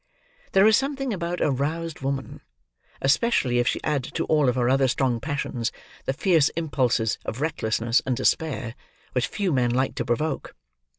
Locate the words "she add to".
3.67-4.23